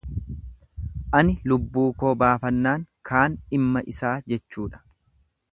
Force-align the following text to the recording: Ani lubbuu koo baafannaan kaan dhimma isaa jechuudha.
Ani 1.19 1.35
lubbuu 1.51 1.83
koo 2.01 2.15
baafannaan 2.25 2.89
kaan 3.11 3.39
dhimma 3.45 3.87
isaa 3.95 4.19
jechuudha. 4.35 4.87